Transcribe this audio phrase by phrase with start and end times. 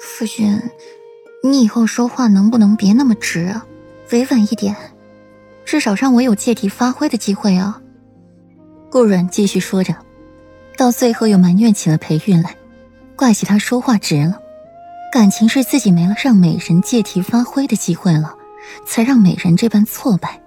[0.00, 0.60] 夫君，
[1.42, 3.66] 你以后说话能不能别那么直啊，
[4.12, 4.74] 委婉一点，
[5.64, 7.80] 至少让我有借题发挥的机会啊。
[8.90, 9.94] 顾软继续说着，
[10.76, 12.54] 到最后又埋怨起了裴玉来，
[13.16, 14.38] 怪起他说话直了，
[15.12, 18.36] 感情是自己没了让美人借题发挥的机会了，
[18.86, 20.40] 才让美人这般挫败。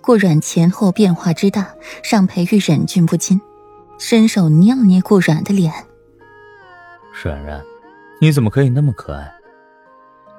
[0.00, 1.68] 顾软前后变化之大，
[2.08, 3.40] 让裴玉忍俊不禁，
[3.98, 5.72] 伸手捏了捏顾软的脸。
[7.22, 7.60] 软软，
[8.20, 9.32] 你怎么可以那么可爱？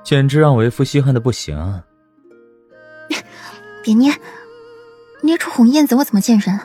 [0.04, 1.84] 简直让为夫稀罕的不行啊！
[3.84, 4.14] 别捏，
[5.22, 6.60] 捏出红印子我怎么见人？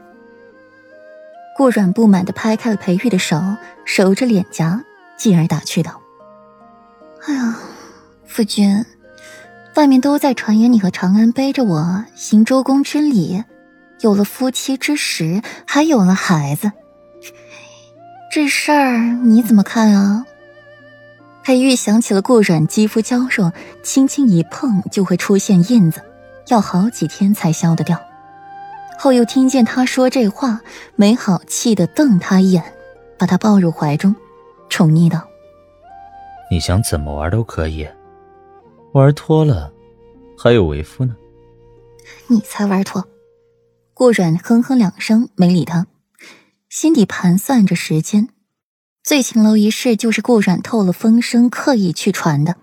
[1.57, 3.41] 顾软不满的拍开了裴玉的手，
[3.85, 4.85] 揉着脸颊，
[5.19, 6.01] 继而打趣道
[7.27, 7.59] ：“哎呀，
[8.25, 8.85] 夫君。”
[9.75, 13.43] 外面都在传言你和长安背着我行周公之礼，
[14.01, 16.71] 有了夫妻之实，还有了孩子。
[18.31, 20.27] 这事儿你怎么看啊？
[21.45, 23.53] 裴玉想起了顾软肌肤娇弱，
[23.83, 26.01] 轻轻一碰就会出现印子，
[26.49, 28.01] 要好几天才消得掉。
[28.99, 30.61] 后又听见他说这话，
[30.95, 32.63] 没好气的瞪他一眼，
[33.19, 34.15] 把他抱入怀中，
[34.69, 35.27] 宠溺道
[36.49, 37.89] ：“你想怎么玩都可以。”
[38.95, 39.73] 玩脱了，
[40.39, 41.17] 还有为夫呢。
[42.29, 43.05] 你才玩脱！
[43.95, 45.87] 顾软哼哼两声，没理他，
[46.69, 48.29] 心底盘算着时间。
[49.03, 52.57] 醉青楼一事就是顾软透了风声，刻意去传的。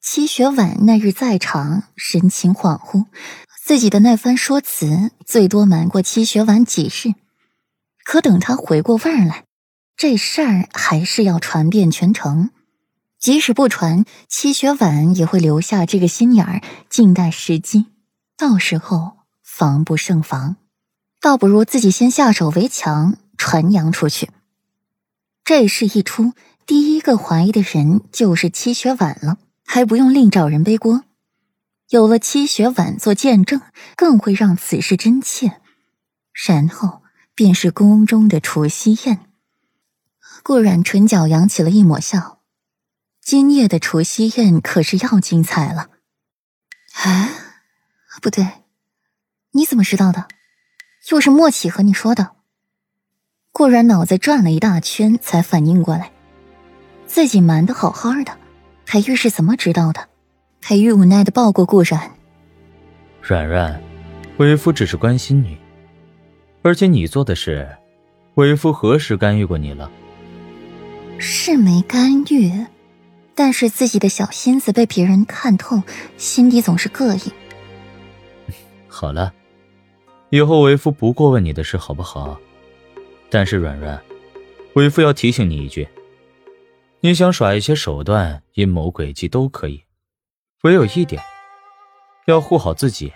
[0.00, 3.06] 七雪婉那日在场，神情恍惚，
[3.64, 7.14] 自己的那番说辞最多瞒过七雪婉几日。
[8.04, 9.44] 可等他回过味儿来，
[9.96, 12.50] 这事儿还是要传遍全城。
[13.18, 17.86] 即使不传，七雪婉也会留下这个心眼儿，静待时机。
[18.36, 20.56] 到时候防不胜防，
[21.20, 24.30] 倒不如自己先下手为强，传扬出去。
[25.44, 26.34] 这事一出，
[26.66, 31.04] 第一个怀疑的人就是戚雪婉了，还不用另找人背锅。
[31.88, 33.60] 有了戚雪婉做见证，
[33.96, 35.60] 更会让此事真切。
[36.46, 37.02] 然后
[37.34, 39.26] 便是宫中的除夕宴。
[40.42, 42.40] 顾染唇角扬起了一抹笑。
[43.20, 45.90] 今夜的除夕宴可是要精彩了。
[46.94, 47.30] 哎，
[48.20, 48.64] 不对，
[49.52, 50.28] 你怎么知道的？
[51.10, 52.36] 又是莫启和你说的。
[53.54, 56.10] 顾然脑子转了一大圈，才反应过来，
[57.06, 58.32] 自己瞒得好好的，
[58.86, 60.08] 裴玉是怎么知道的？
[60.62, 62.12] 裴玉无奈的抱过顾然，
[63.20, 63.78] 软软，
[64.38, 65.58] 为夫只是关心你，
[66.62, 67.68] 而且你做的事，
[68.36, 69.90] 为夫何时干预过你了？
[71.18, 72.50] 是没干预。
[73.34, 75.82] 但是自己的小心思被别人看透，
[76.16, 77.32] 心底总是膈应。
[78.88, 79.32] 好了，
[80.30, 82.38] 以后为夫不过问你的事，好不好？
[83.34, 83.98] 但是软软，
[84.74, 85.88] 为夫要提醒你一句：
[87.00, 89.84] 你想耍一些手段、阴谋诡计都可以，
[90.64, 91.22] 唯有一点，
[92.26, 93.10] 要护好自己，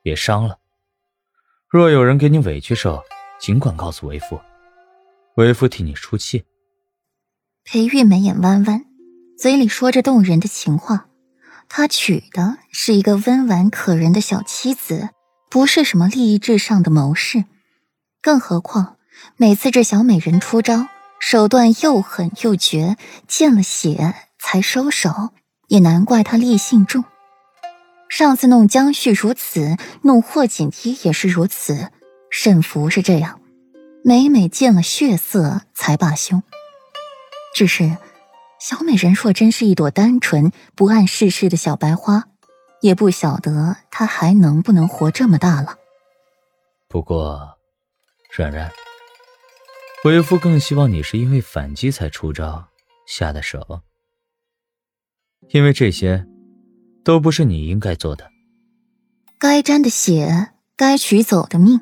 [0.00, 0.60] 别伤了。
[1.68, 3.02] 若有人给你委屈受，
[3.40, 4.40] 尽管告诉为夫，
[5.34, 6.44] 为夫替你出气。
[7.64, 8.84] 裴玉眉眼弯弯。
[9.36, 11.08] 嘴里说着动人的情话，
[11.68, 15.08] 他娶的是一个温婉可人的小妻子，
[15.50, 17.44] 不是什么利益至上的谋士。
[18.20, 18.98] 更何况
[19.36, 20.86] 每次这小美人出招，
[21.18, 22.96] 手段又狠又绝，
[23.26, 25.30] 见了血才收手，
[25.68, 27.04] 也难怪他立性重。
[28.08, 31.90] 上次弄江旭如此，弄霍锦衣也是如此，
[32.30, 33.40] 沈福是这样，
[34.04, 36.42] 每每见了血色才罢休。
[37.54, 37.96] 只是。
[38.60, 42.28] 小美人若真是一朵单纯不谙世事的小白花，
[42.80, 45.78] 也不晓得她还能不能活这么大了。
[46.88, 47.58] 不过，
[48.30, 48.70] 软软，
[50.04, 52.66] 为夫更希望你是因为反击才出招
[53.06, 53.82] 下的手，
[55.50, 56.26] 因为这些
[57.04, 58.28] 都不是你应该做的。
[59.38, 61.80] 该沾的血，该取走的命，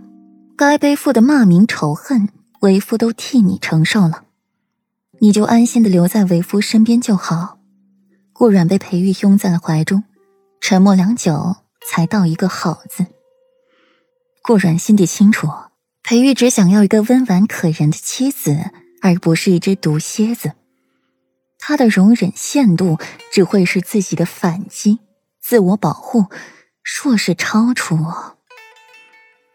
[0.55, 2.29] 该背负的骂名仇恨，
[2.61, 4.27] 为夫都替你承受了。
[5.21, 7.59] 你就安心的留在为夫身边就好。
[8.35, 10.05] 顾软被裴玉拥在了怀中，
[10.61, 11.57] 沉默良久，
[11.91, 13.07] 才道一个好字。
[14.43, 15.49] 顾软心底清楚，
[16.11, 20.55] 裴玉只想要一个温婉可人的妻子，而不是一只毒蝎子。
[21.57, 22.99] 他的容忍限度
[23.31, 24.99] 只会是自己的反击、
[25.41, 26.27] 自我保护。
[26.83, 27.97] 若是超出，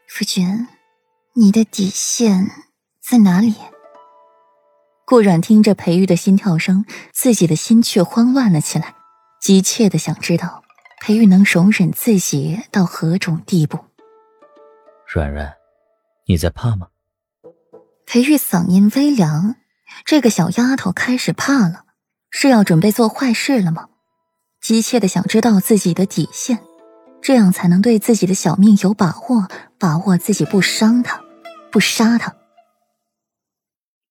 [0.08, 0.70] 夫君，
[1.34, 2.50] 你的底线
[3.02, 3.56] 在哪里？
[5.06, 8.96] 顾软听着裴玉的心跳声，自己的心却慌乱了起来，
[9.42, 10.64] 急切的想知道
[11.02, 13.78] 裴玉能容忍自己到何种地步。
[15.14, 15.54] 软软，
[16.28, 16.88] 你在怕吗？
[18.06, 19.56] 裴玉嗓音微凉，
[20.06, 21.86] 这个小丫头开始怕了，
[22.30, 23.90] 是要准备做坏事了吗？
[24.60, 26.60] 急切的想知道自己的底线，
[27.22, 29.48] 这样才能对自己的小命有把握，
[29.80, 31.22] 把握自己不伤她，
[31.72, 32.36] 不杀她。